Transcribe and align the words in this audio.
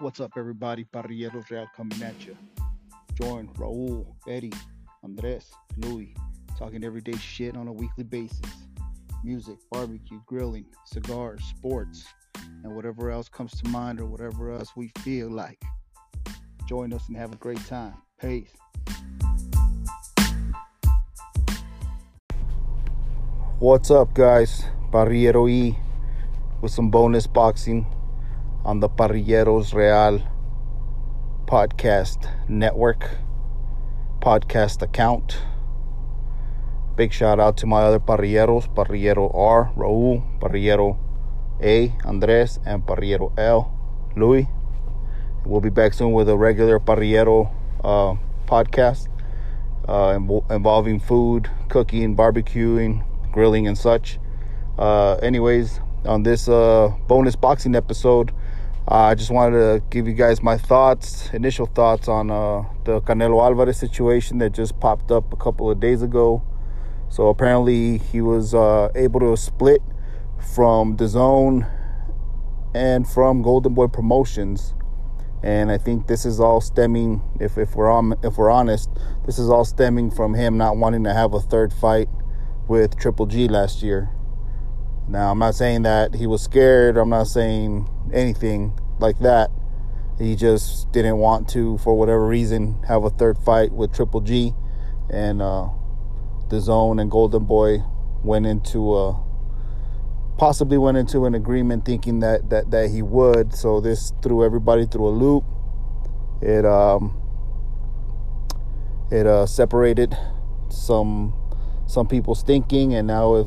What's 0.00 0.18
up, 0.18 0.32
everybody? 0.38 0.86
Parrilleros 0.94 1.50
Real 1.50 1.66
coming 1.76 2.02
at 2.02 2.24
you. 2.24 2.34
Join 3.20 3.48
Raul, 3.48 4.06
Eddie, 4.26 4.54
Andres, 5.04 5.52
Louis, 5.76 6.16
talking 6.58 6.82
everyday 6.84 7.18
shit 7.18 7.54
on 7.54 7.68
a 7.68 7.72
weekly 7.72 8.04
basis. 8.04 8.40
Music, 9.22 9.58
barbecue, 9.70 10.18
grilling, 10.24 10.64
cigars, 10.86 11.44
sports, 11.44 12.06
and 12.64 12.74
whatever 12.74 13.10
else 13.10 13.28
comes 13.28 13.52
to 13.60 13.68
mind 13.68 14.00
or 14.00 14.06
whatever 14.06 14.50
else 14.50 14.70
we 14.74 14.90
feel 15.00 15.28
like. 15.30 15.62
Join 16.66 16.94
us 16.94 17.06
and 17.08 17.16
have 17.18 17.34
a 17.34 17.36
great 17.36 17.62
time. 17.66 17.92
Peace. 18.18 18.56
What's 23.58 23.90
up, 23.90 24.14
guys? 24.14 24.64
Parrillero 24.90 25.50
E 25.50 25.78
with 26.62 26.72
some 26.72 26.90
bonus 26.90 27.26
boxing 27.26 27.86
on 28.64 28.80
the 28.80 28.88
Parrilleros 28.88 29.74
Real 29.74 30.22
podcast 31.46 32.30
network, 32.48 33.18
podcast 34.20 34.82
account. 34.82 35.42
Big 36.96 37.12
shout 37.12 37.40
out 37.40 37.56
to 37.56 37.66
my 37.66 37.82
other 37.82 37.98
parrilleros, 37.98 38.68
Parrillero 38.74 39.34
R, 39.34 39.72
Raul, 39.76 40.22
Parrillero 40.38 40.98
A, 41.62 41.94
Andres, 42.04 42.60
and 42.66 42.84
Parrillero 42.84 43.32
L, 43.38 43.72
Louis. 44.16 44.46
We'll 45.46 45.62
be 45.62 45.70
back 45.70 45.94
soon 45.94 46.12
with 46.12 46.28
a 46.28 46.36
regular 46.36 46.78
Parrillero 46.78 47.50
uh, 47.82 48.16
podcast 48.46 49.08
uh, 49.88 50.18
involving 50.50 51.00
food, 51.00 51.50
cooking, 51.68 52.14
barbecuing, 52.14 53.04
grilling, 53.32 53.66
and 53.66 53.78
such. 53.78 54.18
Uh, 54.78 55.14
anyways, 55.22 55.80
on 56.04 56.22
this 56.22 56.48
uh, 56.48 56.92
bonus 57.08 57.36
boxing 57.36 57.74
episode, 57.74 58.32
I 58.92 59.14
just 59.14 59.30
wanted 59.30 59.58
to 59.58 59.82
give 59.88 60.08
you 60.08 60.14
guys 60.14 60.42
my 60.42 60.58
thoughts, 60.58 61.30
initial 61.32 61.66
thoughts 61.66 62.08
on 62.08 62.28
uh, 62.28 62.64
the 62.82 63.00
Canelo 63.02 63.40
Alvarez 63.40 63.78
situation 63.78 64.38
that 64.38 64.50
just 64.50 64.80
popped 64.80 65.12
up 65.12 65.32
a 65.32 65.36
couple 65.36 65.70
of 65.70 65.78
days 65.78 66.02
ago. 66.02 66.42
So 67.08 67.28
apparently 67.28 67.98
he 67.98 68.20
was 68.20 68.52
uh, 68.52 68.88
able 68.96 69.20
to 69.20 69.36
split 69.36 69.80
from 70.56 70.96
DAZN 70.96 71.70
and 72.74 73.06
from 73.06 73.42
Golden 73.42 73.74
Boy 73.74 73.86
Promotions, 73.86 74.74
and 75.40 75.70
I 75.70 75.78
think 75.78 76.08
this 76.08 76.26
is 76.26 76.40
all 76.40 76.60
stemming, 76.60 77.22
if 77.38 77.58
if 77.58 77.76
we're 77.76 77.92
on, 77.92 78.14
if 78.24 78.38
we're 78.38 78.50
honest, 78.50 78.90
this 79.24 79.38
is 79.38 79.50
all 79.50 79.64
stemming 79.64 80.10
from 80.10 80.34
him 80.34 80.58
not 80.58 80.76
wanting 80.76 81.04
to 81.04 81.14
have 81.14 81.32
a 81.32 81.40
third 81.40 81.72
fight 81.72 82.08
with 82.66 82.96
Triple 82.96 83.26
G 83.26 83.46
last 83.46 83.84
year. 83.84 84.10
Now, 85.06 85.30
I'm 85.30 85.38
not 85.40 85.56
saying 85.56 85.82
that 85.82 86.14
he 86.14 86.26
was 86.26 86.42
scared. 86.42 86.96
I'm 86.96 87.08
not 87.08 87.26
saying 87.26 87.88
anything 88.12 88.79
like 89.00 89.18
that. 89.20 89.50
He 90.18 90.36
just 90.36 90.92
didn't 90.92 91.18
want 91.18 91.48
to, 91.50 91.78
for 91.78 91.96
whatever 91.96 92.26
reason, 92.26 92.82
have 92.86 93.04
a 93.04 93.10
third 93.10 93.38
fight 93.38 93.72
with 93.72 93.94
Triple 93.94 94.20
G. 94.20 94.52
And 95.08 95.40
uh, 95.40 95.68
Zone 96.52 96.98
and 96.98 97.10
Golden 97.10 97.44
Boy 97.44 97.82
went 98.22 98.46
into 98.46 98.94
a, 98.96 99.22
possibly 100.36 100.78
went 100.78 100.98
into 100.98 101.24
an 101.24 101.34
agreement 101.34 101.84
thinking 101.84 102.20
that, 102.20 102.50
that, 102.50 102.70
that 102.70 102.90
he 102.90 103.02
would. 103.02 103.54
So 103.54 103.80
this 103.80 104.12
threw 104.22 104.44
everybody 104.44 104.86
through 104.86 105.08
a 105.08 105.10
loop. 105.10 105.44
It, 106.42 106.64
um, 106.64 107.16
it 109.10 109.26
uh, 109.26 109.46
separated 109.46 110.16
some 110.68 111.34
some 111.86 112.06
people's 112.06 112.42
thinking, 112.42 112.94
and 112.94 113.08
now 113.08 113.34
it 113.34 113.46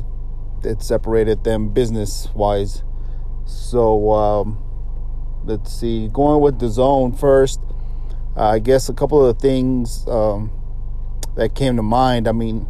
it 0.62 0.82
separated 0.82 1.44
them 1.44 1.70
business 1.70 2.28
wise. 2.34 2.82
So 3.46 4.12
um, 4.12 4.63
let's 5.44 5.72
see, 5.72 6.08
going 6.08 6.40
with 6.40 6.58
DAZN 6.58 7.18
first. 7.18 7.60
Uh, 8.36 8.48
I 8.48 8.58
guess 8.58 8.88
a 8.88 8.94
couple 8.94 9.24
of 9.24 9.36
the 9.36 9.40
things 9.40 10.06
um, 10.08 10.50
that 11.36 11.54
came 11.54 11.76
to 11.76 11.82
mind. 11.82 12.26
I 12.26 12.32
mean, 12.32 12.66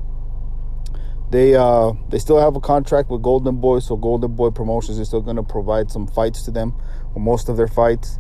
they 1.31 1.55
uh, 1.55 1.93
they 2.11 2.19
still 2.19 2.39
have 2.39 2.57
a 2.57 2.61
contract 2.61 3.11
with 3.11 3.23
Golden 3.23 3.57
Boy, 3.57 3.79
so 3.79 3.97
Golden 3.97 4.35
Boy 4.35 4.51
Promotions 4.51 4.99
is 4.99 5.09
still 5.09 5.23
going 5.23 5.37
to 5.37 5.43
provide 5.43 5.91
some 5.91 6.07
fights 6.07 6.43
to 6.43 6.51
them, 6.51 6.75
or 7.15 7.21
most 7.21 7.49
of 7.49 7.57
their 7.57 7.69
fights, 7.69 8.19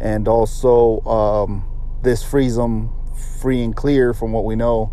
and 0.00 0.28
also 0.28 1.00
um, 1.00 1.64
this 2.02 2.22
frees 2.22 2.56
them 2.56 2.90
free 3.40 3.62
and 3.62 3.74
clear 3.74 4.12
from 4.12 4.32
what 4.32 4.44
we 4.44 4.56
know 4.56 4.92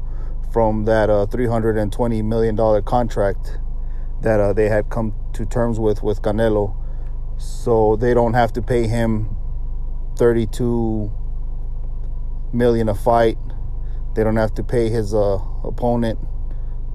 from 0.52 0.84
that 0.86 1.10
uh, 1.10 1.26
320 1.28 2.22
million 2.22 2.56
dollar 2.56 2.82
contract 2.82 3.58
that 4.22 4.40
uh, 4.40 4.54
they 4.54 4.70
had 4.70 4.90
come 4.90 5.14
to 5.34 5.46
terms 5.46 5.80
with 5.80 6.04
with 6.04 6.22
Canelo, 6.22 6.76
so 7.42 7.96
they 7.96 8.14
don't 8.14 8.34
have 8.34 8.54
to 8.54 8.62
pay 8.62 8.88
him 8.88 9.36
32 10.18 11.12
million 12.54 12.90
a 12.90 12.96
fight. 12.96 13.38
They 14.16 14.24
don't 14.24 14.38
have 14.38 14.54
to 14.56 14.64
pay 14.64 14.90
his 14.90 15.14
uh, 15.14 15.40
opponent 15.64 16.20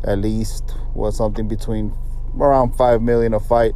at 0.05 0.19
least 0.19 0.77
was 0.95 1.17
something 1.17 1.49
between 1.49 1.93
around 2.39 2.77
five 2.77 3.03
million 3.03 3.34
a 3.34 3.41
fight. 3.41 3.73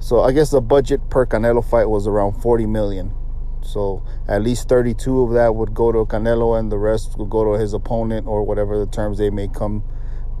So 0.00 0.20
I 0.20 0.32
guess 0.32 0.50
the 0.50 0.60
budget 0.60 1.10
per 1.10 1.26
Canelo 1.26 1.64
fight 1.64 1.88
was 1.88 2.06
around 2.06 2.40
40 2.42 2.66
million. 2.66 3.14
So 3.62 4.02
at 4.26 4.42
least 4.42 4.68
32 4.68 5.20
of 5.22 5.32
that 5.34 5.54
would 5.54 5.74
go 5.74 5.92
to 5.92 6.06
Canelo, 6.06 6.58
and 6.58 6.72
the 6.72 6.78
rest 6.78 7.18
would 7.18 7.30
go 7.30 7.44
to 7.44 7.60
his 7.60 7.74
opponent 7.74 8.26
or 8.26 8.42
whatever 8.42 8.78
the 8.78 8.86
terms 8.86 9.18
they 9.18 9.30
may 9.30 9.48
come 9.48 9.84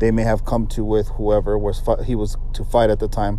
they 0.00 0.10
may 0.10 0.22
have 0.22 0.46
come 0.46 0.66
to 0.66 0.82
with 0.82 1.08
whoever 1.08 1.58
was 1.58 1.82
he 2.06 2.14
was 2.14 2.36
to 2.54 2.64
fight 2.64 2.88
at 2.88 2.98
the 2.98 3.08
time. 3.08 3.38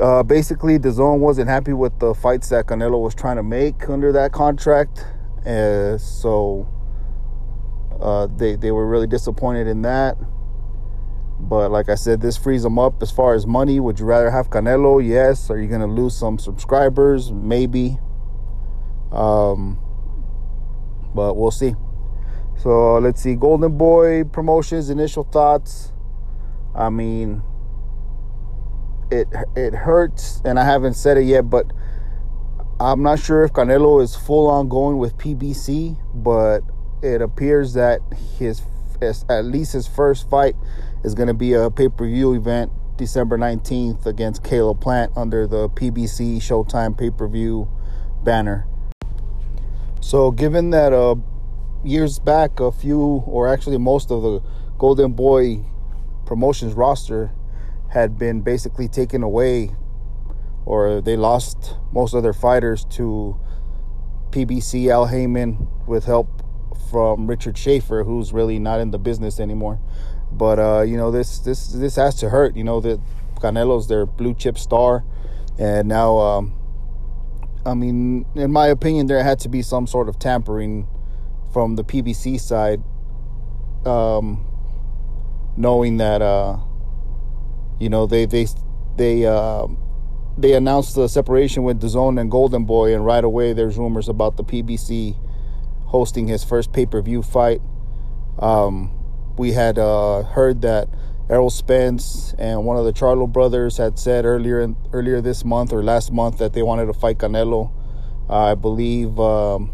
Uh, 0.00 0.22
basically, 0.22 0.78
zone 0.90 1.20
wasn't 1.20 1.48
happy 1.48 1.72
with 1.72 1.98
the 1.98 2.14
fights 2.14 2.48
that 2.48 2.66
Canelo 2.66 3.00
was 3.00 3.14
trying 3.14 3.36
to 3.36 3.42
make 3.42 3.88
under 3.88 4.10
that 4.12 4.32
contract, 4.32 5.04
so 5.44 6.66
uh, 8.00 8.26
they 8.36 8.56
they 8.56 8.70
were 8.70 8.86
really 8.86 9.06
disappointed 9.06 9.66
in 9.66 9.82
that. 9.82 10.16
But 11.38 11.70
like 11.70 11.88
I 11.88 11.96
said, 11.96 12.20
this 12.20 12.36
frees 12.36 12.62
them 12.62 12.78
up 12.78 13.02
as 13.02 13.10
far 13.10 13.34
as 13.34 13.46
money. 13.46 13.80
Would 13.80 13.98
you 13.98 14.06
rather 14.06 14.30
have 14.30 14.48
Canelo? 14.48 15.04
Yes. 15.04 15.50
Are 15.50 15.58
you 15.58 15.68
going 15.68 15.80
to 15.80 15.88
lose 15.88 16.16
some 16.16 16.38
subscribers? 16.38 17.32
Maybe. 17.32 17.98
Um, 19.10 19.78
but 21.14 21.34
we'll 21.34 21.50
see. 21.50 21.74
So 22.56 22.98
let's 22.98 23.20
see, 23.20 23.34
Golden 23.34 23.76
Boy 23.76 24.22
promotions. 24.24 24.88
Initial 24.88 25.24
thoughts. 25.24 25.92
I 26.74 26.90
mean, 26.90 27.42
it 29.12 29.28
it 29.54 29.74
hurts, 29.74 30.40
and 30.44 30.58
I 30.58 30.64
haven't 30.64 30.94
said 30.94 31.18
it 31.18 31.24
yet, 31.24 31.50
but 31.50 31.70
I'm 32.80 33.02
not 33.02 33.20
sure 33.20 33.44
if 33.44 33.52
Canelo 33.52 34.02
is 34.02 34.16
full 34.16 34.48
on 34.48 34.68
going 34.68 34.98
with 34.98 35.16
PBC, 35.18 35.96
but 36.14 36.62
it 37.02 37.20
appears 37.20 37.74
that 37.74 38.00
his, 38.38 38.62
at 39.28 39.44
least 39.44 39.74
his 39.74 39.86
first 39.86 40.28
fight 40.30 40.56
is 41.04 41.14
going 41.14 41.28
to 41.28 41.34
be 41.34 41.52
a 41.52 41.70
pay 41.70 41.88
per 41.88 42.06
view 42.06 42.32
event 42.32 42.72
December 42.96 43.36
19th 43.36 44.06
against 44.06 44.42
Caleb 44.42 44.80
Plant 44.80 45.12
under 45.14 45.46
the 45.46 45.68
PBC 45.68 46.38
Showtime 46.38 46.96
pay 46.98 47.10
per 47.10 47.28
view 47.28 47.68
banner. 48.24 48.66
So, 50.00 50.30
given 50.30 50.70
that 50.70 50.92
uh, 50.92 51.16
years 51.84 52.18
back, 52.18 52.58
a 52.60 52.72
few, 52.72 52.98
or 53.26 53.46
actually 53.46 53.78
most 53.78 54.10
of 54.10 54.22
the 54.22 54.40
Golden 54.78 55.12
Boy 55.12 55.64
promotions 56.24 56.72
roster 56.72 57.30
had 57.92 58.18
been 58.18 58.40
basically 58.40 58.88
taken 58.88 59.22
away, 59.22 59.70
or 60.64 61.02
they 61.02 61.16
lost 61.16 61.76
most 61.92 62.14
of 62.14 62.22
their 62.22 62.32
fighters 62.32 62.86
to 62.86 63.38
PBC 64.30 64.88
Al 64.88 65.06
Haymon 65.06 65.68
with 65.86 66.06
help 66.06 66.42
from 66.90 67.26
Richard 67.26 67.58
Schaefer, 67.58 68.04
who's 68.04 68.32
really 68.32 68.58
not 68.58 68.80
in 68.80 68.92
the 68.92 68.98
business 68.98 69.38
anymore. 69.38 69.78
But 70.30 70.58
uh, 70.58 70.80
you 70.82 70.96
know, 70.96 71.10
this 71.10 71.38
this 71.40 71.68
this 71.68 71.96
has 71.96 72.14
to 72.16 72.30
hurt. 72.30 72.56
You 72.56 72.64
know 72.64 72.80
that 72.80 72.98
Canelo's 73.36 73.88
their 73.88 74.06
blue 74.06 74.34
chip 74.34 74.56
star, 74.56 75.04
and 75.58 75.86
now, 75.86 76.16
um, 76.16 76.54
I 77.66 77.74
mean, 77.74 78.24
in 78.34 78.50
my 78.52 78.68
opinion, 78.68 79.06
there 79.06 79.22
had 79.22 79.38
to 79.40 79.50
be 79.50 79.60
some 79.60 79.86
sort 79.86 80.08
of 80.08 80.18
tampering 80.18 80.88
from 81.52 81.76
the 81.76 81.84
PBC 81.84 82.40
side, 82.40 82.82
um, 83.84 84.46
knowing 85.58 85.98
that 85.98 86.22
uh, 86.22 86.56
you 87.82 87.88
know 87.88 88.06
they 88.06 88.26
they 88.26 88.46
they 88.96 89.26
uh, 89.26 89.66
they 90.38 90.52
announced 90.52 90.94
the 90.94 91.08
separation 91.08 91.64
with 91.64 91.80
DAZN 91.80 92.20
and 92.20 92.30
Golden 92.30 92.64
Boy, 92.64 92.94
and 92.94 93.04
right 93.04 93.24
away 93.24 93.52
there's 93.52 93.76
rumors 93.76 94.08
about 94.08 94.36
the 94.36 94.44
PBC 94.44 95.16
hosting 95.86 96.28
his 96.28 96.44
first 96.44 96.72
pay 96.72 96.86
per 96.86 97.02
view 97.02 97.22
fight. 97.22 97.60
Um, 98.38 98.90
we 99.36 99.52
had 99.52 99.78
uh, 99.78 100.22
heard 100.22 100.62
that 100.62 100.88
Errol 101.28 101.50
Spence 101.50 102.34
and 102.38 102.64
one 102.64 102.76
of 102.76 102.84
the 102.84 102.92
Charlo 102.92 103.30
brothers 103.30 103.78
had 103.78 103.98
said 103.98 104.24
earlier 104.24 104.60
in, 104.60 104.76
earlier 104.92 105.20
this 105.20 105.44
month 105.44 105.72
or 105.72 105.82
last 105.82 106.12
month 106.12 106.38
that 106.38 106.52
they 106.52 106.62
wanted 106.62 106.86
to 106.86 106.92
fight 106.92 107.18
Canelo. 107.18 107.72
Uh, 108.28 108.52
I 108.52 108.54
believe 108.54 109.18
um, 109.18 109.72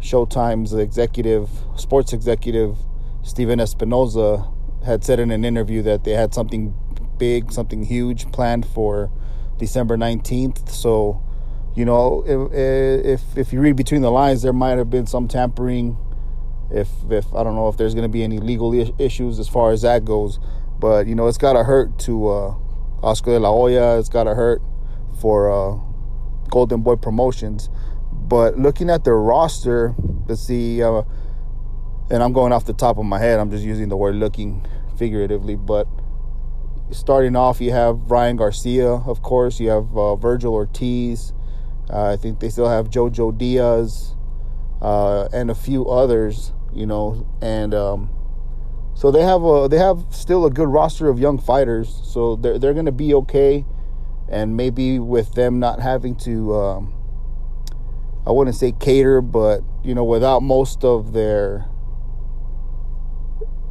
Showtime's 0.00 0.74
executive, 0.74 1.48
sports 1.76 2.12
executive, 2.12 2.76
Stephen 3.22 3.58
Espinoza, 3.58 4.52
had 4.84 5.04
said 5.04 5.20
in 5.20 5.30
an 5.30 5.44
interview 5.44 5.82
that 5.82 6.04
they 6.04 6.12
had 6.12 6.34
something 6.34 6.74
big, 7.20 7.52
something 7.52 7.84
huge 7.84 8.32
planned 8.32 8.66
for 8.66 9.12
December 9.58 9.96
19th. 9.96 10.68
So 10.68 11.22
you 11.76 11.84
know, 11.84 12.24
if, 12.26 13.22
if 13.22 13.38
if 13.38 13.52
you 13.52 13.60
read 13.60 13.76
between 13.76 14.02
the 14.02 14.10
lines, 14.10 14.42
there 14.42 14.52
might 14.52 14.78
have 14.78 14.90
been 14.90 15.06
some 15.06 15.28
tampering. 15.28 15.96
If 16.70 16.88
if 17.08 17.32
I 17.32 17.44
don't 17.44 17.54
know 17.54 17.68
if 17.68 17.76
there's 17.76 17.94
going 17.94 18.02
to 18.02 18.08
be 18.08 18.24
any 18.24 18.38
legal 18.38 18.74
issues 19.00 19.38
as 19.38 19.48
far 19.48 19.70
as 19.70 19.82
that 19.82 20.04
goes, 20.04 20.40
but 20.80 21.06
you 21.06 21.14
know, 21.14 21.28
it's 21.28 21.38
got 21.38 21.52
to 21.52 21.62
hurt 21.62 21.98
to 22.00 22.28
uh, 22.28 22.54
Oscar 23.02 23.32
de 23.32 23.38
la 23.38 23.50
Hoya. 23.50 23.98
It's 23.98 24.08
got 24.08 24.24
to 24.24 24.34
hurt 24.34 24.62
for 25.20 25.50
uh, 25.50 25.78
Golden 26.50 26.82
Boy 26.82 26.96
Promotions. 26.96 27.70
But 28.12 28.58
looking 28.58 28.90
at 28.90 29.04
their 29.04 29.16
roster, 29.16 29.94
let's 30.28 30.42
see, 30.42 30.82
uh, 30.82 31.02
and 32.10 32.22
I'm 32.22 32.32
going 32.32 32.52
off 32.52 32.64
the 32.64 32.72
top 32.72 32.98
of 32.98 33.04
my 33.04 33.18
head. 33.18 33.38
I'm 33.38 33.50
just 33.50 33.64
using 33.64 33.88
the 33.88 33.96
word 33.96 34.16
looking 34.16 34.66
figuratively, 34.96 35.56
but 35.56 35.86
starting 36.92 37.36
off, 37.36 37.60
you 37.60 37.72
have 37.72 38.10
Ryan 38.10 38.36
Garcia, 38.36 38.88
of 38.88 39.22
course. 39.22 39.60
You 39.60 39.70
have 39.70 39.96
uh, 39.96 40.16
Vergil 40.16 40.52
Ortiz. 40.52 41.32
Uh, 41.88 42.12
I 42.12 42.16
think 42.16 42.40
they 42.40 42.48
still 42.48 42.68
have 42.68 42.90
Jojo 42.90 43.36
Diaz 43.36 44.14
uh, 44.80 45.28
and 45.32 45.50
a 45.50 45.54
few 45.54 45.88
others, 45.88 46.52
you 46.72 46.86
know, 46.86 47.26
and 47.42 47.74
um, 47.74 48.10
so 48.94 49.10
they 49.10 49.22
have 49.22 49.42
a 49.42 49.66
they 49.68 49.78
have 49.78 50.04
still 50.10 50.44
a 50.44 50.50
good 50.50 50.68
roster 50.68 51.08
of 51.08 51.18
young 51.18 51.38
fighters. 51.38 52.00
So 52.04 52.36
they're 52.36 52.58
they're 52.58 52.74
gonna 52.74 52.92
be 52.92 53.14
okay, 53.14 53.64
and 54.28 54.56
maybe 54.56 54.98
with 54.98 55.34
them 55.34 55.58
not 55.58 55.80
having 55.80 56.14
to, 56.16 56.54
um, 56.54 56.94
I 58.26 58.30
wouldn't 58.30 58.56
say 58.56 58.72
cater, 58.72 59.20
but 59.20 59.62
you 59.82 59.94
know, 59.94 60.04
without 60.04 60.42
most 60.42 60.84
of 60.84 61.12
their 61.12 61.69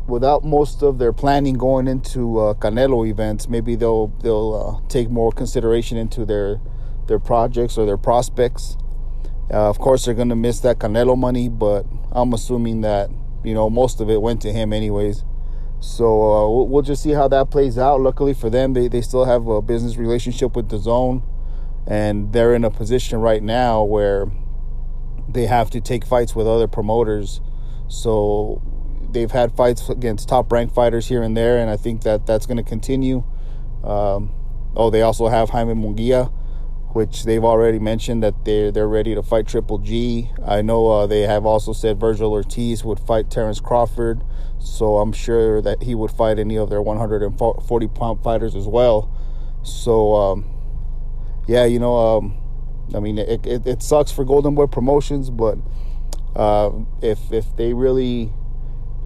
without 0.10 0.44
most 0.44 0.82
of 0.82 0.98
their 0.98 1.14
planning 1.14 1.56
going 1.56 1.88
into 1.88 2.40
uh, 2.40 2.54
Canelo 2.56 3.08
events, 3.08 3.48
maybe 3.48 3.76
they'll 3.76 4.08
they'll 4.22 4.82
uh, 4.84 4.88
take 4.90 5.10
more 5.10 5.32
consideration 5.32 5.98
into 5.98 6.26
their 6.26 6.60
their 7.08 7.20
projects 7.20 7.78
or 7.78 7.86
their 7.86 7.98
prospects. 7.98 8.78
Uh, 9.52 9.70
of 9.70 9.80
course, 9.80 10.06
they're 10.06 10.14
going 10.14 10.30
to 10.30 10.36
miss 10.36 10.60
that 10.62 10.80
Canelo 10.80 11.18
money, 11.18 11.50
but 11.50 11.86
I'm 12.12 12.34
assuming 12.34 12.82
that 12.82 13.10
you 13.44 13.54
know 13.54 13.70
most 13.70 14.02
of 14.02 14.10
it 14.10 14.22
went 14.22 14.42
to 14.42 14.52
him 14.52 14.74
anyways. 14.74 15.24
So 15.80 16.06
uh, 16.06 16.50
we'll, 16.50 16.68
we'll, 16.68 16.82
just 16.82 17.02
see 17.04 17.12
how 17.12 17.30
that 17.30 17.50
plays 17.50 17.78
out. 17.78 18.02
Luckily 18.02 18.34
for 18.34 18.50
them, 18.50 18.74
they 18.74 18.88
they 18.88 19.02
still 19.02 19.26
have 19.26 19.48
a 19.48 19.62
business 19.62 19.96
relationship 19.96 20.56
with 20.56 20.70
DAZN, 20.70 21.24
and 21.88 22.34
they're 22.34 22.54
in 22.54 22.64
a 22.64 22.70
position 22.70 23.20
right 23.20 23.42
now 23.42 23.84
where 23.84 24.26
they 25.28 25.46
have 25.46 25.70
to 25.70 25.80
take 25.80 26.06
fights 26.06 26.36
with 26.36 26.48
other 26.48 26.68
promoters. 26.68 27.40
So 27.88 28.62
they've 29.12 29.32
had 29.32 29.56
fights 29.56 29.90
against 29.90 30.30
top 30.30 30.52
ranked 30.52 30.74
fighters 30.74 31.08
here 31.08 31.24
and 31.24 31.36
there, 31.36 31.58
and 31.58 31.70
I 31.70 31.78
think 31.78 32.04
that 32.04 32.26
that's 32.26 32.46
going 32.46 32.58
to 32.58 32.64
continue. 32.64 33.24
Um, 33.84 34.32
oh, 34.76 34.90
they 34.90 35.02
also 35.02 35.28
have 35.28 35.50
Jaime 35.50 35.74
Munguia 35.74 36.32
which 36.94 37.24
they've 37.24 37.44
already 37.44 37.78
mentioned 37.78 38.24
that 38.24 38.46
they're 38.46 38.72
they're 38.72 38.88
ready 38.88 39.14
to 39.14 39.22
fight 39.22 39.48
Triple 39.48 39.78
G. 39.78 40.30
I 40.46 40.62
know 40.62 40.90
uh, 40.90 41.08
they 41.08 41.22
have 41.22 41.46
also 41.46 41.72
said 41.72 42.00
Vergil 42.00 42.32
Ortiz 42.32 42.84
would 42.84 43.00
fight 43.00 43.30
Terence 43.30 43.60
Crawford, 43.60 44.24
so 44.58 44.98
I'm 44.98 45.14
sure 45.14 45.62
that 45.62 45.84
he 45.84 45.94
would 45.94 46.12
fight 46.12 46.40
any 46.40 46.58
of 46.58 46.70
their 46.70 46.82
140 46.82 47.88
pound 47.90 48.24
fighters 48.24 48.56
as 48.56 48.66
well. 48.66 49.16
So 49.62 50.16
um, 50.16 50.46
yeah, 51.48 51.66
you 51.66 51.80
know, 51.80 51.96
um, 51.96 52.38
I 52.96 53.00
mean, 53.00 53.20
it, 53.20 53.46
it, 53.46 53.68
it, 53.68 53.84
sucks 53.84 54.12
for 54.12 54.26
Golden 54.26 54.56
Boy 54.56 54.66
Promotions, 54.66 55.30
but 55.30 55.60
uh, 56.36 56.72
if 57.04 57.32
if 57.32 57.56
they 57.56 57.74
really 57.74 58.34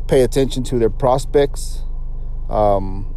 pay 0.07 0.21
attention 0.21 0.63
to 0.63 0.79
their 0.79 0.89
prospects. 0.89 1.83
Um, 2.49 3.13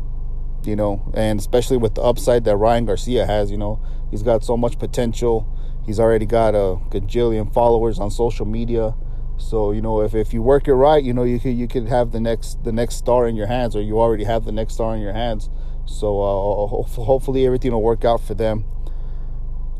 you 0.64 0.74
know, 0.74 1.12
and 1.14 1.38
especially 1.38 1.76
with 1.76 1.94
the 1.94 2.02
upside 2.02 2.44
that 2.44 2.56
Ryan 2.56 2.86
Garcia 2.86 3.24
has, 3.26 3.50
you 3.50 3.56
know, 3.56 3.80
he's 4.10 4.22
got 4.22 4.44
so 4.44 4.56
much 4.56 4.78
potential. 4.78 5.46
He's 5.84 6.00
already 6.00 6.26
got 6.26 6.54
a 6.54 6.76
gajillion 6.90 7.52
followers 7.52 7.98
on 8.00 8.10
social 8.10 8.46
media. 8.46 8.94
So, 9.38 9.70
you 9.70 9.80
know, 9.80 10.00
if, 10.00 10.14
if 10.14 10.32
you 10.32 10.42
work 10.42 10.66
it 10.66 10.74
right, 10.74 11.02
you 11.02 11.12
know, 11.12 11.22
you 11.22 11.38
could 11.38 11.56
you 11.56 11.68
could 11.68 11.86
have 11.86 12.10
the 12.10 12.20
next 12.20 12.64
the 12.64 12.72
next 12.72 12.96
star 12.96 13.28
in 13.28 13.36
your 13.36 13.46
hands 13.46 13.76
or 13.76 13.82
you 13.82 14.00
already 14.00 14.24
have 14.24 14.44
the 14.44 14.52
next 14.52 14.74
star 14.74 14.96
in 14.96 15.00
your 15.00 15.12
hands. 15.12 15.50
So, 15.84 16.20
uh, 16.20 16.82
hopefully 17.04 17.46
everything 17.46 17.70
will 17.70 17.82
work 17.82 18.04
out 18.04 18.20
for 18.20 18.34
them. 18.34 18.64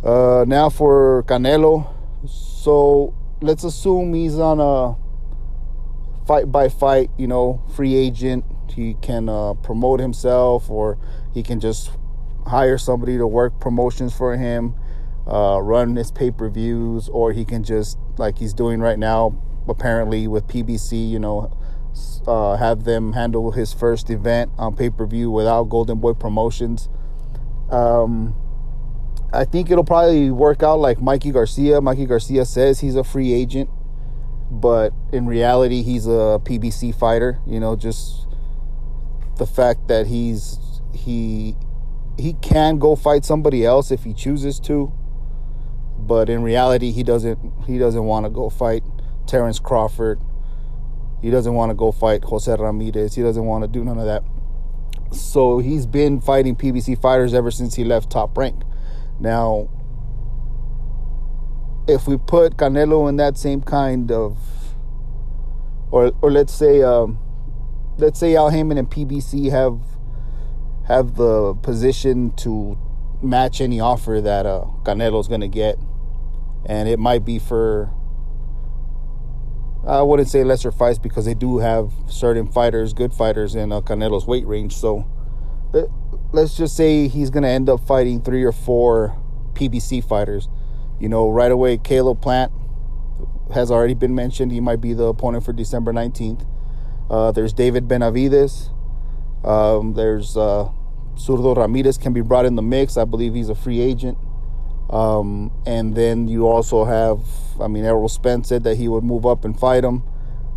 Uh, 0.05 0.44
now 0.47 0.69
for 0.69 1.25
Canelo. 1.25 1.93
So, 2.29 3.12
let's 3.41 3.64
assume 3.64 4.14
he's 4.14 4.38
on 4.38 4.61
a 4.61 5.06
fight 6.26 6.50
by 6.50 6.69
fight, 6.69 7.11
you 7.17 7.26
know, 7.26 7.62
free 7.75 7.94
agent 7.94 8.44
he 8.76 8.94
can 9.00 9.28
uh, 9.28 9.55
promote 9.55 10.00
himself 10.00 10.70
or 10.70 10.99
he 11.32 11.43
can 11.43 11.61
just 11.61 11.90
hire 12.46 12.78
somebody 12.78 13.17
to 13.17 13.26
work 13.26 13.58
promotions 13.58 14.14
for 14.14 14.37
him, 14.37 14.75
uh, 15.26 15.58
run 15.61 15.96
his 15.96 16.11
pay 16.11 16.31
per 16.31 16.49
views, 16.49 17.08
or 17.08 17.32
he 17.32 17.44
can 17.44 17.64
just, 17.64 17.99
like 18.19 18.38
he's 18.38 18.52
doing 18.52 18.81
right 18.81 18.99
now, 18.99 19.37
apparently 19.69 20.28
with 20.28 20.46
PBC, 20.46 21.08
you 21.08 21.19
know, 21.19 21.56
uh, 22.26 22.56
have 22.56 22.84
them 22.84 23.14
handle 23.14 23.52
his 23.52 23.72
first 23.72 24.11
event 24.11 24.52
on 24.58 24.76
pay 24.76 24.90
per 24.90 25.06
view 25.06 25.31
without 25.31 25.64
Golden 25.64 25.99
Boy 25.99 26.12
Promotions. 26.12 26.88
Um, 27.70 28.37
I 29.32 29.44
think 29.44 29.70
it'll 29.70 29.84
probably 29.84 30.31
work 30.31 30.62
out 30.62 30.79
like 30.79 31.00
Mikey 31.00 31.32
Garcia. 31.32 31.81
Mikey 31.81 32.06
Garcia 32.06 32.44
says 32.44 32.81
he's 32.81 32.94
a 32.94 33.02
free 33.02 33.32
agent, 33.32 33.70
but 34.50 34.93
in 35.12 35.26
reality, 35.26 35.82
he's 35.82 36.06
a 36.06 36.40
PBC 36.43 36.94
fighter. 36.94 37.40
You 37.46 37.60
know, 37.60 37.76
just 37.76 38.26
the 39.37 39.46
fact 39.46 39.88
that 39.88 40.06
he's 40.06 40.58
he 40.94 41.56
he 42.19 42.32
can 42.34 42.78
go 42.78 42.96
fight 42.96 43.25
somebody 43.25 43.64
else 43.64 43.90
if 43.90 44.04
he 44.04 44.14
chooses 44.14 44.58
to 44.60 44.93
but 45.98 46.31
in 46.31 46.43
reality 46.43 46.93
he 46.93 47.02
doesn't 47.02 47.38
he 47.66 47.78
doesn't 47.78 48.04
want 48.04 48.25
to 48.25 48.31
go 48.31 48.48
fight 48.48 48.82
Terence 49.26 49.58
Crawford. 49.58 50.20
He 51.20 51.31
doesn't 51.31 51.54
want 51.54 51.70
to 51.70 51.75
go 51.75 51.90
fight 51.90 52.25
Jose 52.25 52.54
Ramirez. 52.54 53.14
He 53.14 53.22
doesn't 53.22 53.44
want 53.44 53.64
to 53.64 53.69
do 53.69 53.84
none 53.84 53.98
of 53.98 54.06
that. 54.06 54.22
So 55.12 55.58
he's 55.58 55.87
been 55.87 56.20
fighting 56.20 56.54
PBC 56.54 57.00
fighters 57.00 57.34
ever 57.34 57.50
since 57.50 57.75
he 57.75 57.84
left 57.84 58.10
top 58.10 58.37
rank. 58.38 58.62
Now 59.19 59.69
if 61.88 62.06
we 62.06 62.16
put 62.16 62.56
Canelo 62.56 63.08
in 63.08 63.16
that 63.16 63.38
same 63.38 63.62
kind 63.62 64.10
of 64.10 64.38
or 65.90 66.12
or 66.20 66.30
let's 66.30 66.52
say 66.52 66.82
um, 66.82 67.18
let's 67.98 68.18
say 68.18 68.36
Al 68.36 68.50
Haymon 68.50 68.78
and 68.78 68.90
PBC 68.90 69.50
have 69.50 69.80
have 70.86 71.16
the 71.16 71.54
position 71.62 72.32
to 72.36 72.78
match 73.22 73.60
any 73.60 73.80
offer 73.80 74.20
that 74.20 74.46
uh, 74.46 74.64
Canelo's 74.82 75.28
going 75.28 75.40
to 75.40 75.48
get, 75.48 75.78
and 76.66 76.88
it 76.88 76.98
might 76.98 77.24
be 77.24 77.38
for 77.38 77.90
I 79.86 80.02
wouldn't 80.02 80.28
say 80.28 80.43
lesser 80.43 80.72
fights 80.72 80.98
because 80.98 81.24
they 81.24 81.34
do 81.34 81.58
have 81.58 81.93
certain 82.08 82.50
fighters, 82.50 82.93
good 82.93 83.14
fighters 83.14 83.55
in 83.55 83.70
uh, 83.70 83.81
Canelo's 83.81 84.26
weight 84.26 84.44
range. 84.46 84.76
So 84.76 85.06
let, 85.72 85.86
let's 86.32 86.56
just 86.56 86.76
say 86.76 87.06
he's 87.06 87.31
going 87.31 87.44
to 87.44 87.48
end 87.48 87.69
up 87.69 87.86
fighting 87.86 88.20
three 88.20 88.43
or 88.43 88.50
four 88.50 89.16
PBC 89.52 90.02
fighters. 90.05 90.48
You 90.98 91.08
know, 91.08 91.29
right 91.29 91.50
away, 91.50 91.79
Caleb 91.79 92.22
Plant 92.22 92.53
has 93.53 93.70
already 93.70 93.94
been 93.94 94.15
mentioned. 94.15 94.53
He 94.53 94.60
might 94.60 94.81
be 94.81 94.93
the 94.93 95.05
opponent 95.05 95.44
for 95.44 95.53
December 95.53 95.93
19th. 95.93 96.46
Uh, 97.10 97.32
there's 97.32 97.53
David 97.53 97.86
Benavidez. 97.86 98.72
Um, 99.44 99.94
there's 99.94 100.36
uh, 100.36 100.70
Zurdo 101.15 101.56
Ramirez 101.56 101.98
can 101.98 102.12
be 102.12 102.20
brought 102.20 102.46
in 102.46 102.56
the 102.56 102.62
mix. 102.62 102.96
I 102.96 103.05
believe 103.05 103.34
he's 103.34 103.48
a 103.48 103.55
free 103.55 103.81
agent. 103.81 104.19
Um, 104.91 105.53
and 105.67 105.94
then 105.94 106.29
you 106.29 106.46
also 106.46 106.84
have, 106.84 107.20
I 107.60 107.69
mean, 107.69 107.84
Errol 107.84 108.08
Spence 108.08 108.48
said 108.48 108.65
that 108.65 108.76
he 108.76 108.88
would 108.88 109.05
move 109.05 109.26
up 109.26 109.44
and 109.44 109.58
fight 109.58 109.84
him. 109.84 110.03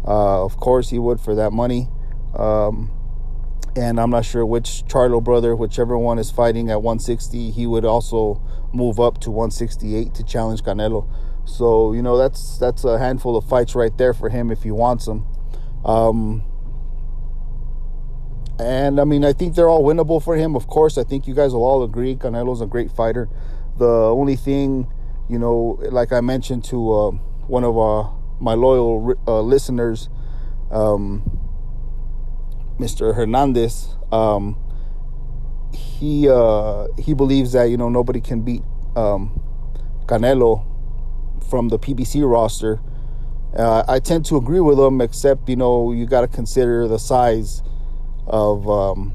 Uh, 0.08 0.43
of 0.43 0.58
course, 0.58 0.89
he 0.89 1.00
would 1.00 1.19
for 1.19 1.36
that 1.36 1.51
money. 1.51 1.89
Um, 2.36 2.91
and 3.75 3.99
I'm 3.99 4.09
not 4.09 4.25
sure 4.25 4.45
which 4.45 4.83
Charlo 4.88 5.23
brother, 5.23 5.55
whichever 5.55 5.97
one 5.97 6.19
is 6.19 6.31
fighting 6.31 6.69
at 6.69 6.81
160, 6.81 7.51
he 7.51 7.67
would 7.67 7.85
also 7.85 8.41
move 8.73 8.99
up 8.99 9.19
to 9.21 9.31
168 9.31 10.13
to 10.15 10.23
challenge 10.23 10.63
Canelo. 10.63 11.07
So 11.45 11.93
you 11.93 12.01
know 12.01 12.17
that's 12.17 12.57
that's 12.57 12.83
a 12.83 12.99
handful 12.99 13.35
of 13.35 13.45
fights 13.45 13.73
right 13.73 13.95
there 13.97 14.13
for 14.13 14.29
him 14.29 14.51
if 14.51 14.63
he 14.63 14.71
wants 14.71 15.05
them. 15.05 15.25
Um, 15.83 16.43
and 18.59 18.99
I 18.99 19.05
mean, 19.05 19.23
I 19.23 19.33
think 19.33 19.55
they're 19.55 19.69
all 19.69 19.83
winnable 19.83 20.21
for 20.21 20.35
him. 20.35 20.55
Of 20.55 20.67
course, 20.67 20.97
I 20.97 21.03
think 21.03 21.27
you 21.27 21.33
guys 21.33 21.53
will 21.53 21.63
all 21.63 21.81
agree 21.81 22.15
Canelo's 22.15 22.61
a 22.61 22.65
great 22.65 22.91
fighter. 22.91 23.29
The 23.77 23.88
only 23.88 24.35
thing, 24.35 24.88
you 25.29 25.39
know, 25.39 25.79
like 25.91 26.11
I 26.11 26.19
mentioned 26.19 26.65
to 26.65 26.93
uh, 26.93 27.11
one 27.47 27.63
of 27.63 27.77
uh, 27.77 28.09
my 28.41 28.55
loyal 28.55 29.15
uh, 29.25 29.41
listeners, 29.41 30.09
um, 30.71 31.38
Mr. 32.79 33.15
Hernandez, 33.15 33.95
um, 34.12 34.57
he 35.74 36.29
uh, 36.29 36.88
he 36.98 37.13
believes 37.13 37.51
that 37.51 37.65
you 37.65 37.77
know 37.77 37.89
nobody 37.89 38.21
can 38.21 38.41
beat 38.41 38.63
um, 38.95 39.41
Canelo 40.05 40.65
from 41.50 41.69
the 41.69 41.77
PBC 41.77 42.29
roster 42.29 42.81
uh, 43.55 43.83
I 43.88 44.00
tend 44.00 44.25
to 44.25 44.38
agree 44.38 44.59
with 44.59 44.79
him, 44.79 45.01
except 45.01 45.50
you 45.50 45.55
know 45.55 45.91
you 45.91 46.05
got 46.05 46.21
to 46.21 46.27
consider 46.27 46.88
the 46.88 47.00
size 47.00 47.63
of 48.27 48.69
um, 48.69 49.13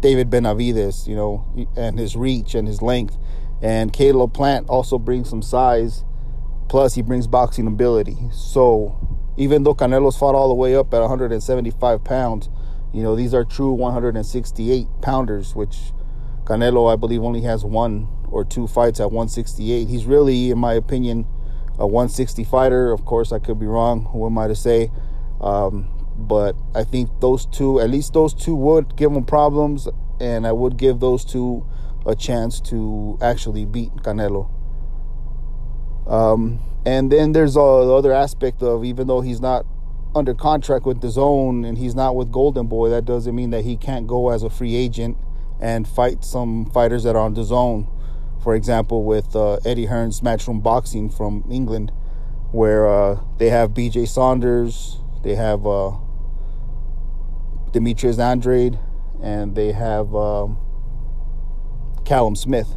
David 0.00 0.30
Benavidez, 0.30 1.06
you 1.06 1.14
know, 1.14 1.46
and 1.76 1.98
his 1.98 2.16
reach 2.16 2.54
and 2.54 2.66
his 2.66 2.82
length. 2.82 3.16
And 3.60 3.92
Caleb 3.92 4.34
Plant 4.34 4.68
also 4.68 4.98
brings 4.98 5.30
some 5.30 5.42
size, 5.42 6.04
plus 6.68 6.94
he 6.94 7.02
brings 7.02 7.28
boxing 7.28 7.68
ability. 7.68 8.16
So 8.32 9.11
even 9.36 9.62
though 9.62 9.74
Canelo's 9.74 10.16
fought 10.16 10.34
all 10.34 10.48
the 10.48 10.54
way 10.54 10.74
up 10.74 10.92
at 10.92 11.00
175 11.00 12.04
pounds, 12.04 12.48
you 12.92 13.02
know, 13.02 13.16
these 13.16 13.32
are 13.32 13.44
true 13.44 13.72
168 13.72 14.86
pounders, 15.00 15.54
which 15.54 15.92
Canelo, 16.44 16.92
I 16.92 16.96
believe, 16.96 17.22
only 17.22 17.42
has 17.42 17.64
one 17.64 18.08
or 18.30 18.44
two 18.44 18.66
fights 18.66 19.00
at 19.00 19.10
168. 19.10 19.88
He's 19.88 20.04
really, 20.04 20.50
in 20.50 20.58
my 20.58 20.74
opinion, 20.74 21.26
a 21.78 21.86
160 21.86 22.44
fighter. 22.44 22.92
Of 22.92 23.04
course, 23.04 23.32
I 23.32 23.38
could 23.38 23.58
be 23.58 23.66
wrong. 23.66 24.04
Who 24.12 24.26
am 24.26 24.36
I 24.36 24.48
to 24.48 24.54
say? 24.54 24.90
Um, 25.40 25.88
but 26.16 26.56
I 26.74 26.84
think 26.84 27.20
those 27.20 27.46
two, 27.46 27.80
at 27.80 27.90
least 27.90 28.12
those 28.12 28.34
two, 28.34 28.54
would 28.54 28.96
give 28.96 29.12
him 29.12 29.24
problems, 29.24 29.88
and 30.20 30.46
I 30.46 30.52
would 30.52 30.76
give 30.76 31.00
those 31.00 31.24
two 31.24 31.66
a 32.04 32.14
chance 32.14 32.60
to 32.60 33.18
actually 33.22 33.64
beat 33.64 33.94
Canelo. 33.96 34.50
Um, 36.06 36.60
and 36.84 37.12
then 37.12 37.32
there's 37.32 37.56
uh, 37.56 37.84
the 37.84 37.94
other 37.94 38.12
aspect 38.12 38.62
of 38.62 38.84
even 38.84 39.06
though 39.06 39.20
he's 39.20 39.40
not 39.40 39.64
under 40.14 40.34
contract 40.34 40.84
with 40.84 41.00
DAZN 41.00 41.66
and 41.66 41.78
he's 41.78 41.94
not 41.94 42.16
with 42.16 42.30
Golden 42.30 42.66
Boy, 42.66 42.90
that 42.90 43.04
doesn't 43.04 43.34
mean 43.34 43.50
that 43.50 43.64
he 43.64 43.76
can't 43.76 44.06
go 44.06 44.30
as 44.30 44.42
a 44.42 44.50
free 44.50 44.74
agent 44.74 45.16
and 45.60 45.86
fight 45.86 46.24
some 46.24 46.66
fighters 46.66 47.04
that 47.04 47.14
are 47.16 47.24
on 47.24 47.34
DAZN. 47.34 47.88
For 48.42 48.54
example, 48.56 49.04
with 49.04 49.36
uh, 49.36 49.58
Eddie 49.64 49.86
Hearn's 49.86 50.20
Matchroom 50.20 50.62
Boxing 50.62 51.08
from 51.08 51.44
England, 51.50 51.92
where 52.50 52.88
uh, 52.88 53.20
they 53.38 53.50
have 53.50 53.70
BJ 53.70 54.08
Saunders, 54.08 54.98
they 55.22 55.36
have 55.36 55.64
uh, 55.64 55.92
Demetrius 57.70 58.18
Andrade, 58.18 58.78
and 59.22 59.54
they 59.54 59.70
have 59.70 60.14
um, 60.14 60.58
Callum 62.04 62.34
Smith. 62.34 62.76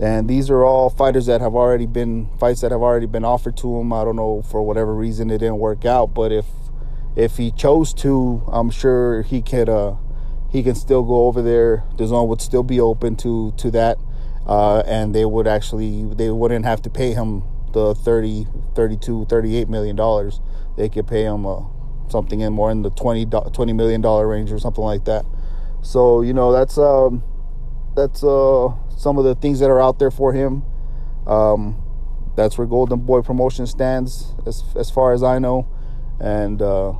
And 0.00 0.28
these 0.28 0.48
are 0.48 0.64
all 0.64 0.90
fighters 0.90 1.26
that 1.26 1.40
have 1.40 1.54
already 1.54 1.86
been 1.86 2.30
fights 2.38 2.60
that 2.60 2.70
have 2.70 2.82
already 2.82 3.06
been 3.06 3.24
offered 3.24 3.56
to 3.58 3.78
him. 3.78 3.92
I 3.92 4.04
don't 4.04 4.16
know 4.16 4.42
for 4.42 4.62
whatever 4.62 4.94
reason 4.94 5.30
it 5.30 5.38
didn't 5.38 5.58
work 5.58 5.84
out, 5.84 6.14
but 6.14 6.30
if 6.30 6.46
if 7.16 7.36
he 7.36 7.50
chose 7.50 7.92
to, 7.94 8.44
I'm 8.46 8.70
sure 8.70 9.22
he 9.22 9.42
could 9.42 9.68
uh, 9.68 9.96
he 10.50 10.62
can 10.62 10.76
still 10.76 11.02
go 11.02 11.26
over 11.26 11.42
there. 11.42 11.84
DAZN 11.96 12.28
would 12.28 12.40
still 12.40 12.62
be 12.62 12.78
open 12.78 13.16
to 13.16 13.52
to 13.56 13.70
that, 13.72 13.98
uh, 14.46 14.84
and 14.86 15.14
they 15.14 15.24
would 15.24 15.48
actually 15.48 16.04
they 16.14 16.30
wouldn't 16.30 16.64
have 16.64 16.80
to 16.82 16.90
pay 16.90 17.12
him 17.12 17.42
the 17.72 17.94
30, 17.94 18.46
32, 18.74 19.26
38 19.26 19.68
million 19.68 19.96
dollars. 19.96 20.40
They 20.76 20.88
could 20.88 21.08
pay 21.08 21.24
him 21.24 21.44
uh, 21.44 21.62
something 22.08 22.40
in 22.40 22.52
more 22.52 22.70
in 22.70 22.82
the 22.82 22.90
20, 22.90 23.26
20 23.26 23.72
million 23.72 24.00
dollar 24.00 24.28
range 24.28 24.52
or 24.52 24.60
something 24.60 24.84
like 24.84 25.04
that. 25.06 25.24
So 25.82 26.22
you 26.22 26.32
know 26.32 26.52
that's 26.52 26.78
um, 26.78 27.24
that's 27.96 28.22
uh, 28.22 28.68
some 28.98 29.16
of 29.16 29.24
the 29.24 29.36
things 29.36 29.60
that 29.60 29.70
are 29.70 29.80
out 29.80 30.00
there 30.00 30.10
for 30.10 30.32
him. 30.32 30.64
Um, 31.26 31.80
that's 32.36 32.58
where 32.58 32.66
Golden 32.66 33.00
Boy 33.00 33.22
Promotion 33.22 33.66
stands, 33.66 34.34
as 34.46 34.64
as 34.76 34.90
far 34.90 35.12
as 35.12 35.22
I 35.22 35.38
know, 35.38 35.68
and 36.20 36.60
uh, 36.60 36.92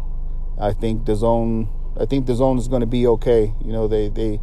I 0.60 0.72
think 0.72 1.02
DAZN. 1.02 1.68
I 2.00 2.06
think 2.06 2.26
DAZN 2.26 2.58
is 2.58 2.68
going 2.68 2.80
to 2.80 2.86
be 2.86 3.06
okay. 3.06 3.52
You 3.64 3.72
know, 3.72 3.88
they 3.88 4.08
they 4.08 4.40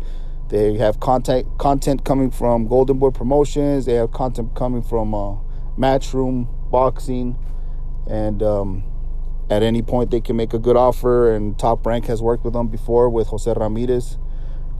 they 0.50 0.76
have 0.76 1.00
content 1.00 1.48
content 1.58 2.04
coming 2.04 2.30
from 2.30 2.68
Golden 2.68 3.00
Boy 3.00 3.12
Promotions. 3.12 3.86
They 3.86 3.94
have 3.94 4.12
content 4.12 4.54
coming 4.56 4.84
from 4.84 5.14
uh, 5.14 5.38
Matchroom 5.78 6.48
Boxing, 6.70 7.38
and 8.10 8.44
um, 8.44 8.84
at 9.50 9.64
any 9.64 9.82
point 9.82 10.12
they 10.12 10.22
can 10.22 10.36
make 10.36 10.54
a 10.54 10.60
good 10.60 10.76
offer. 10.76 11.34
And 11.34 11.58
Top 11.58 11.86
Rank 11.86 12.06
has 12.08 12.22
worked 12.22 12.44
with 12.44 12.54
them 12.54 12.68
before 12.68 13.10
with 13.10 13.28
Jose 13.28 13.52
Ramirez. 13.54 14.18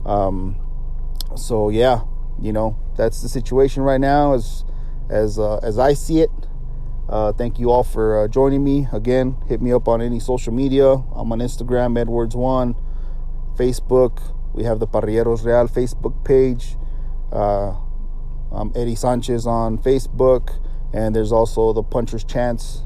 Um, 0.04 0.56
so 1.36 1.68
yeah, 1.68 2.02
you 2.40 2.52
know 2.52 2.76
that's 2.96 3.22
the 3.22 3.28
situation 3.28 3.82
right 3.82 4.00
now 4.00 4.34
as 4.34 4.64
as 5.10 5.38
uh, 5.38 5.58
as 5.62 5.78
I 5.78 5.94
see 5.94 6.20
it. 6.20 6.30
Uh, 7.08 7.32
thank 7.32 7.58
you 7.60 7.70
all 7.70 7.84
for 7.84 8.24
uh, 8.24 8.28
joining 8.28 8.64
me 8.64 8.88
again. 8.92 9.36
Hit 9.48 9.62
me 9.62 9.72
up 9.72 9.86
on 9.86 10.02
any 10.02 10.18
social 10.18 10.52
media. 10.52 10.92
I'm 11.14 11.30
on 11.30 11.38
Instagram, 11.38 11.98
Edwards 11.98 12.34
One, 12.34 12.74
Facebook. 13.54 14.34
We 14.54 14.64
have 14.64 14.80
the 14.80 14.88
Parrilleros 14.88 15.44
Real 15.44 15.68
Facebook 15.68 16.24
page. 16.24 16.76
Uh, 17.30 17.76
I'm 18.50 18.72
Eddie 18.74 18.96
Sanchez 18.96 19.46
on 19.46 19.78
Facebook, 19.78 20.60
and 20.92 21.14
there's 21.14 21.30
also 21.30 21.72
the 21.72 21.82
Puncher's 21.82 22.24
Chance 22.24 22.82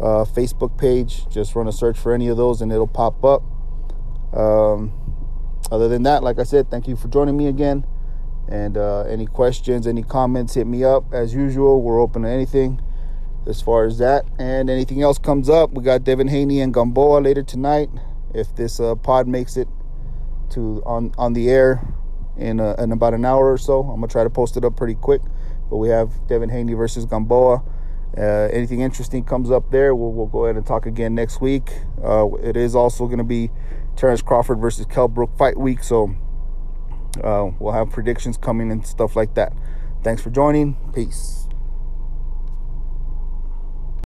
uh, 0.00 0.24
Facebook 0.24 0.78
page. 0.78 1.28
Just 1.28 1.54
run 1.54 1.68
a 1.68 1.72
search 1.72 1.98
for 1.98 2.14
any 2.14 2.28
of 2.28 2.36
those, 2.36 2.62
and 2.62 2.72
it'll 2.72 2.86
pop 2.86 3.22
up. 3.24 3.42
Um, 4.32 4.92
other 5.70 5.88
than 5.88 6.04
that, 6.04 6.22
like 6.22 6.38
I 6.38 6.44
said, 6.44 6.70
thank 6.70 6.88
you 6.88 6.96
for 6.96 7.08
joining 7.08 7.36
me 7.36 7.48
again. 7.48 7.84
And 8.52 8.76
uh, 8.76 9.04
any 9.04 9.24
questions, 9.24 9.86
any 9.86 10.02
comments, 10.02 10.52
hit 10.52 10.66
me 10.66 10.84
up. 10.84 11.14
As 11.14 11.32
usual, 11.32 11.80
we're 11.80 11.98
open 11.98 12.20
to 12.22 12.28
anything 12.28 12.82
as 13.46 13.62
far 13.62 13.86
as 13.86 13.96
that. 13.96 14.26
And 14.38 14.68
anything 14.68 15.00
else 15.00 15.16
comes 15.16 15.48
up, 15.48 15.72
we 15.72 15.82
got 15.82 16.04
Devin 16.04 16.28
Haney 16.28 16.60
and 16.60 16.72
Gamboa 16.74 17.20
later 17.20 17.42
tonight. 17.42 17.88
If 18.34 18.54
this 18.54 18.78
uh, 18.78 18.94
pod 18.96 19.26
makes 19.26 19.56
it 19.56 19.68
to 20.50 20.82
on 20.84 21.12
on 21.16 21.32
the 21.32 21.48
air 21.48 21.80
in, 22.36 22.60
uh, 22.60 22.74
in 22.78 22.92
about 22.92 23.14
an 23.14 23.24
hour 23.24 23.50
or 23.50 23.56
so, 23.56 23.80
I'm 23.80 24.00
gonna 24.00 24.08
try 24.08 24.22
to 24.22 24.28
post 24.28 24.58
it 24.58 24.66
up 24.66 24.76
pretty 24.76 24.96
quick. 24.96 25.22
But 25.70 25.78
we 25.78 25.88
have 25.88 26.10
Devin 26.28 26.50
Haney 26.50 26.74
versus 26.74 27.06
Gamboa. 27.06 27.62
Uh, 28.18 28.20
anything 28.52 28.80
interesting 28.82 29.24
comes 29.24 29.50
up 29.50 29.70
there, 29.70 29.94
we'll, 29.94 30.12
we'll 30.12 30.26
go 30.26 30.44
ahead 30.44 30.56
and 30.56 30.66
talk 30.66 30.84
again 30.84 31.14
next 31.14 31.40
week. 31.40 31.72
Uh, 32.04 32.28
it 32.42 32.58
is 32.58 32.74
also 32.74 33.06
going 33.06 33.16
to 33.16 33.24
be 33.24 33.50
Terence 33.96 34.20
Crawford 34.20 34.58
versus 34.58 34.84
Kell 34.84 35.08
Brook 35.08 35.30
fight 35.38 35.56
week. 35.56 35.82
So 35.82 36.14
uh, 37.22 37.50
we'll 37.58 37.72
have 37.72 37.90
predictions 37.90 38.36
coming 38.36 38.70
and 38.70 38.86
stuff 38.86 39.16
like 39.16 39.34
that. 39.34 39.52
Thanks 40.02 40.22
for 40.22 40.30
joining. 40.30 40.76
Peace. 40.94 41.41